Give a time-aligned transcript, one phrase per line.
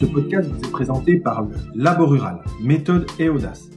[0.00, 3.68] Ce podcast vous est présenté par le Labo Rural, méthode et audace.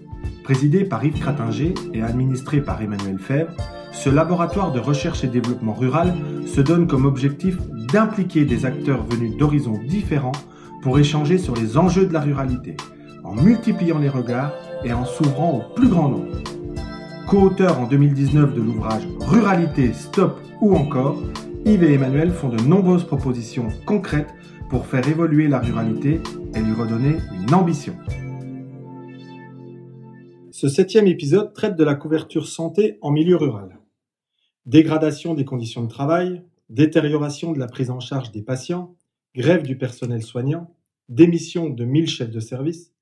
[0.45, 3.51] Présidé par Yves Cratinger et administré par Emmanuel Fèvre,
[3.91, 6.13] ce laboratoire de recherche et développement rural
[6.47, 7.57] se donne comme objectif
[7.91, 10.31] d'impliquer des acteurs venus d'horizons différents
[10.81, 12.77] pour échanger sur les enjeux de la ruralité,
[13.25, 14.53] en multipliant les regards
[14.85, 16.37] et en s'ouvrant au plus grand nombre.
[17.27, 21.21] Co-auteurs en 2019 de l'ouvrage Ruralité, Stop ou encore,
[21.65, 24.33] Yves et Emmanuel font de nombreuses propositions concrètes
[24.73, 26.19] pour faire évoluer la ruralité
[26.55, 27.95] et lui redonner une ambition.
[30.49, 33.77] Ce septième épisode traite de la couverture santé en milieu rural.
[34.65, 38.95] Dégradation des conditions de travail, détérioration de la prise en charge des patients,
[39.35, 40.73] grève du personnel soignant,
[41.07, 42.93] démission de 1000 chefs de service.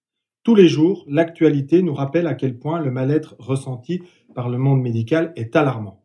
[0.44, 4.04] Tous les jours, l'actualité nous rappelle à quel point le mal-être ressenti
[4.36, 6.04] par le monde médical est alarmant.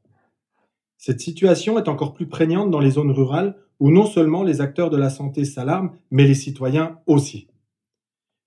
[0.96, 4.90] Cette situation est encore plus prégnante dans les zones rurales où non seulement les acteurs
[4.90, 7.48] de la santé s'alarment, mais les citoyens aussi.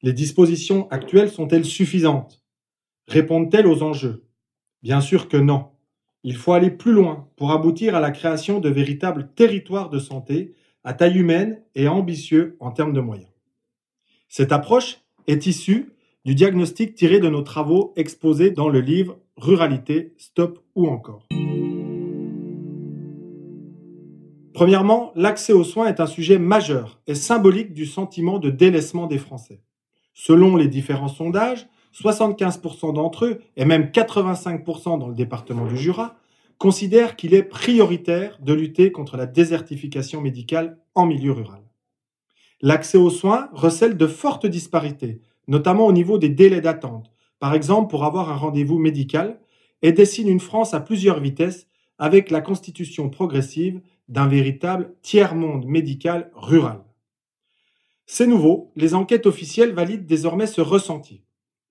[0.02, 2.41] Les dispositions actuelles sont-elles suffisantes?
[3.08, 4.24] Répondent-elles aux enjeux?
[4.82, 5.70] Bien sûr que non.
[6.24, 10.54] Il faut aller plus loin pour aboutir à la création de véritables territoires de santé
[10.84, 13.32] à taille humaine et ambitieux en termes de moyens.
[14.27, 15.93] Cette approche est issue
[16.26, 21.27] du diagnostic tiré de nos travaux exposés dans le livre Ruralité, Stop ou encore.
[24.54, 29.18] Premièrement, l'accès aux soins est un sujet majeur et symbolique du sentiment de délaissement des
[29.18, 29.62] Français.
[30.14, 36.16] Selon les différents sondages, 75% d'entre eux, et même 85% dans le département du Jura,
[36.58, 41.62] considèrent qu'il est prioritaire de lutter contre la désertification médicale en milieu rural.
[42.62, 47.90] L'accès aux soins recèle de fortes disparités, notamment au niveau des délais d'attente, par exemple
[47.90, 49.40] pour avoir un rendez-vous médical,
[49.82, 51.66] et dessine une France à plusieurs vitesses
[51.98, 56.84] avec la constitution progressive d'un véritable tiers-monde médical rural.
[58.05, 61.21] C'est nouveau, les enquêtes officielles valident désormais ce ressenti.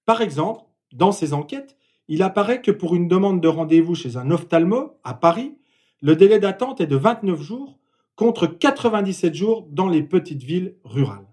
[0.06, 4.30] Par exemple, dans ces enquêtes, il apparaît que pour une demande de rendez-vous chez un
[4.30, 5.58] ophtalmo à Paris,
[6.00, 7.78] le délai d'attente est de 29 jours
[8.14, 11.26] contre 97 jours dans les petites villes rurales.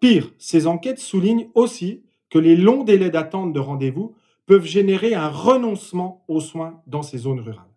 [0.00, 4.14] Pire, ces enquêtes soulignent aussi que les longs délais d'attente de rendez-vous
[4.46, 7.69] peuvent générer un renoncement aux soins dans ces zones rurales.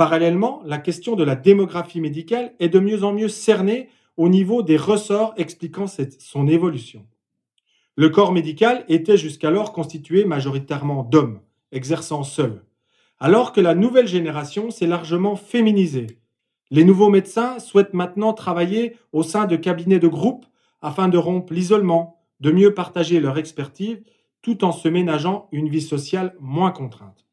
[0.00, 4.62] Parallèlement, la question de la démographie médicale est de mieux en mieux cernée au niveau
[4.62, 7.04] des ressorts expliquant son évolution.
[7.96, 12.64] Le corps médical était jusqu'alors constitué majoritairement d'hommes, exerçant seuls,
[13.18, 16.18] alors que la nouvelle génération s'est largement féminisée.
[16.70, 20.46] Les nouveaux médecins souhaitent maintenant travailler au sein de cabinets de groupe
[20.80, 23.98] afin de rompre l'isolement, de mieux partager leur expertise
[24.40, 27.26] tout en se ménageant une vie sociale moins contrainte.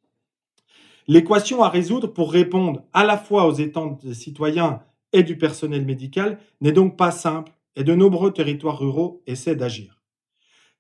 [1.10, 4.82] L'équation à résoudre pour répondre à la fois aux étantes des citoyens
[5.14, 10.02] et du personnel médical n'est donc pas simple et de nombreux territoires ruraux essaient d'agir.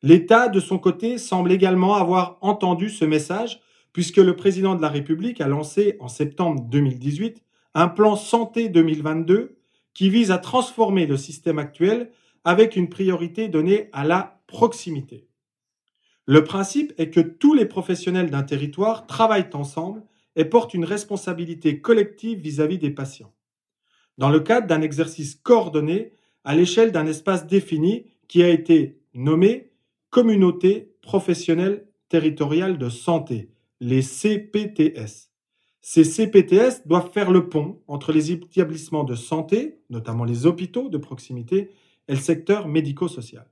[0.03, 3.61] L'État, de son côté, semble également avoir entendu ce message
[3.93, 7.41] puisque le président de la République a lancé en septembre 2018
[7.73, 9.57] un plan santé 2022
[9.93, 12.11] qui vise à transformer le système actuel
[12.43, 15.27] avec une priorité donnée à la proximité.
[16.25, 20.03] Le principe est que tous les professionnels d'un territoire travaillent ensemble
[20.37, 23.33] et porte une responsabilité collective vis-à-vis des patients.
[24.17, 26.13] Dans le cadre d'un exercice coordonné
[26.45, 29.71] à l'échelle d'un espace défini qui a été nommé
[30.09, 35.31] Communauté professionnelle territoriale de santé, les CPTS.
[35.81, 40.97] Ces CPTS doivent faire le pont entre les établissements de santé, notamment les hôpitaux de
[40.97, 41.71] proximité,
[42.07, 43.49] et le secteur médico-social.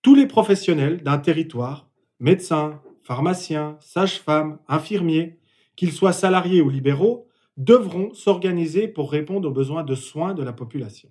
[0.00, 1.90] Tous les professionnels d'un territoire,
[2.20, 5.38] médecins, pharmaciens, sages-femmes, infirmiers,
[5.76, 10.52] qu'ils soient salariés ou libéraux, devront s'organiser pour répondre aux besoins de soins de la
[10.52, 11.10] population.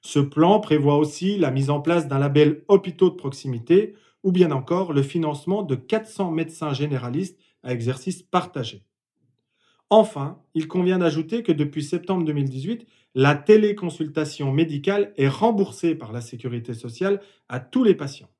[0.00, 3.94] Ce plan prévoit aussi la mise en place d'un label hôpitaux de proximité
[4.24, 8.84] ou bien encore le financement de 400 médecins généralistes à exercice partagé.
[9.90, 16.22] Enfin, il convient d'ajouter que depuis septembre 2018, la téléconsultation médicale est remboursée par la
[16.22, 18.31] sécurité sociale à tous les patients.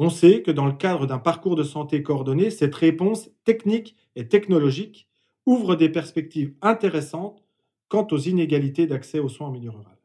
[0.00, 4.28] On sait que dans le cadre d'un parcours de santé coordonné, cette réponse technique et
[4.28, 5.08] technologique
[5.44, 7.44] ouvre des perspectives intéressantes
[7.88, 9.98] quant aux inégalités d'accès aux soins en milieu rural.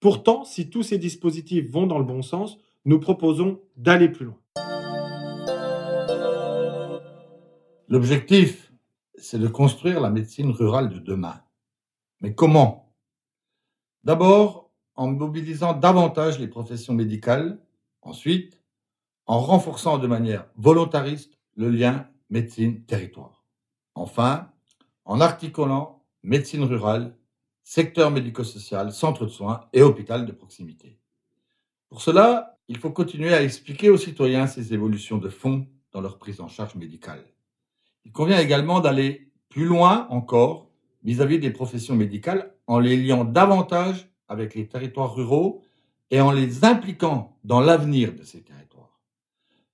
[0.00, 2.56] Pourtant, si tous ces dispositifs vont dans le bon sens,
[2.86, 4.38] nous proposons d'aller plus loin.
[7.88, 8.72] L'objectif,
[9.16, 11.42] c'est de construire la médecine rurale de demain.
[12.22, 12.90] Mais comment?
[14.02, 17.60] D'abord, en mobilisant davantage les professions médicales,
[18.00, 18.59] ensuite,
[19.30, 23.44] en renforçant de manière volontariste le lien médecine-territoire.
[23.94, 24.50] Enfin,
[25.04, 27.16] en articulant médecine rurale,
[27.62, 30.98] secteur médico-social, centre de soins et hôpital de proximité.
[31.88, 36.18] Pour cela, il faut continuer à expliquer aux citoyens ces évolutions de fond dans leur
[36.18, 37.24] prise en charge médicale.
[38.04, 40.66] Il convient également d'aller plus loin encore
[41.04, 45.62] vis-à-vis des professions médicales en les liant davantage avec les territoires ruraux
[46.10, 48.79] et en les impliquant dans l'avenir de ces territoires.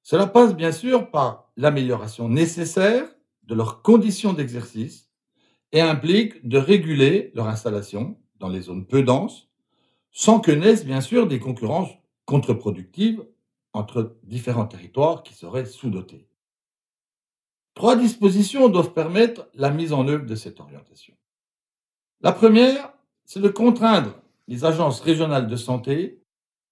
[0.08, 3.08] Cela passe bien sûr par l'amélioration nécessaire
[3.43, 5.11] de leurs conditions d'exercice
[5.73, 9.49] et implique de réguler leur installation dans les zones peu denses,
[10.12, 11.91] sans que naissent bien sûr des concurrences
[12.25, 13.26] contre-productives
[13.73, 16.29] entre différents territoires qui seraient sous-dotés.
[17.75, 21.14] Trois dispositions doivent permettre la mise en œuvre de cette orientation.
[22.20, 22.93] La première,
[23.25, 24.14] c'est de contraindre
[24.47, 26.23] les agences régionales de santé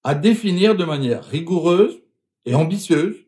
[0.04, 2.00] à définir de manière rigoureuse
[2.44, 3.23] et ambitieuse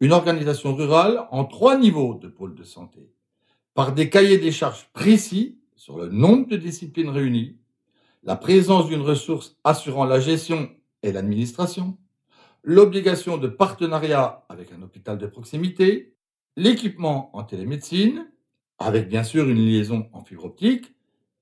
[0.00, 3.10] une organisation rurale en trois niveaux de pôle de santé,
[3.74, 7.56] par des cahiers des charges précis sur le nombre de disciplines réunies,
[8.22, 10.70] la présence d'une ressource assurant la gestion
[11.02, 11.96] et l'administration,
[12.62, 16.14] l'obligation de partenariat avec un hôpital de proximité,
[16.56, 18.30] l'équipement en télémédecine,
[18.78, 20.94] avec bien sûr une liaison en fibre optique,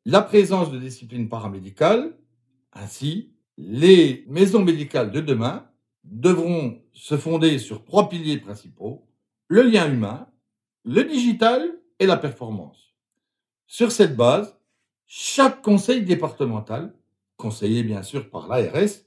[0.05, 2.17] la présence de disciplines paramédicales,
[2.73, 5.67] ainsi les maisons médicales de demain
[6.11, 9.07] devront se fonder sur trois piliers principaux,
[9.49, 10.29] le lien humain,
[10.85, 11.69] le digital
[11.99, 12.95] et la performance.
[13.67, 14.57] Sur cette base,
[15.07, 16.95] chaque conseil départemental,
[17.37, 19.05] conseillé bien sûr par l'ARS,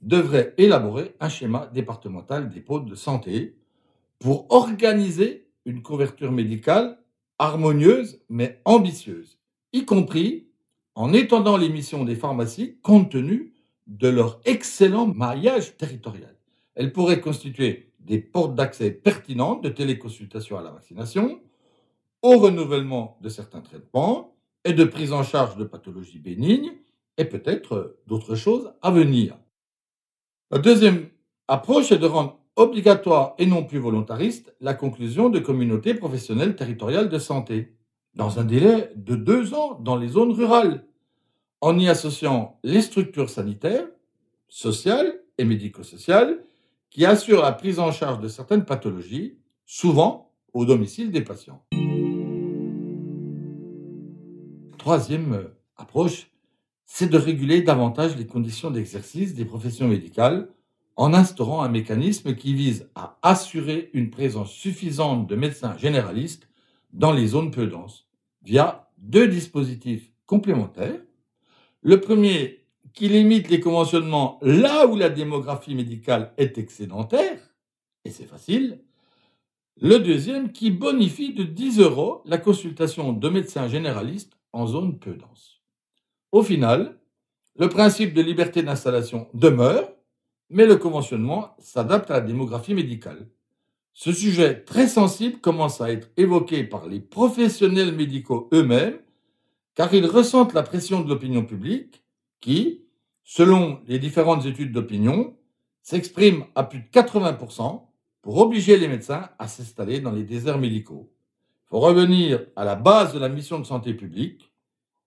[0.00, 3.56] devrait élaborer un schéma départemental des pôles de santé
[4.18, 6.98] pour organiser une couverture médicale
[7.38, 9.38] harmonieuse mais ambitieuse,
[9.72, 10.48] y compris
[10.94, 13.52] en étendant les missions des pharmacies compte tenu
[13.86, 16.37] de leur excellent maillage territorial.
[16.78, 21.40] Elles pourraient constituer des portes d'accès pertinentes de téléconsultation à la vaccination,
[22.22, 26.72] au renouvellement de certains traitements et de prise en charge de pathologies bénignes
[27.16, 29.36] et peut-être d'autres choses à venir.
[30.52, 31.08] La deuxième
[31.48, 37.08] approche est de rendre obligatoire et non plus volontariste la conclusion de communautés professionnelles territoriales
[37.08, 37.74] de santé
[38.14, 40.86] dans un délai de deux ans dans les zones rurales,
[41.60, 43.88] en y associant les structures sanitaires,
[44.48, 46.44] sociales et médico-sociales
[46.90, 51.62] qui assurent la prise en charge de certaines pathologies, souvent au domicile des patients.
[54.78, 56.30] Troisième approche,
[56.86, 60.48] c'est de réguler davantage les conditions d'exercice des professions médicales
[60.96, 66.48] en instaurant un mécanisme qui vise à assurer une présence suffisante de médecins généralistes
[66.92, 68.08] dans les zones peu denses
[68.42, 71.00] via deux dispositifs complémentaires.
[71.82, 72.64] Le premier
[72.94, 77.38] qui limite les conventionnements là où la démographie médicale est excédentaire,
[78.04, 78.80] et c'est facile.
[79.80, 85.14] Le deuxième qui bonifie de 10 euros la consultation de médecins généralistes en zone peu
[85.14, 85.62] dense.
[86.32, 86.98] Au final,
[87.56, 89.92] le principe de liberté d'installation demeure,
[90.50, 93.28] mais le conventionnement s'adapte à la démographie médicale.
[93.92, 98.98] Ce sujet très sensible commence à être évoqué par les professionnels médicaux eux-mêmes,
[99.74, 102.02] car ils ressentent la pression de l'opinion publique
[102.40, 102.84] qui,
[103.24, 105.36] selon les différentes études d'opinion,
[105.82, 107.82] s'exprime à plus de 80%
[108.22, 111.10] pour obliger les médecins à s'installer dans les déserts médicaux.
[111.66, 114.52] Il faut revenir à la base de la mission de santé publique,